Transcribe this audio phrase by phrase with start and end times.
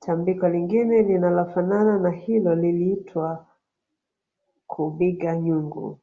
[0.00, 3.46] Tambiko lingine linalofanana na hilo liliitwa
[4.66, 5.98] kubigha nyungu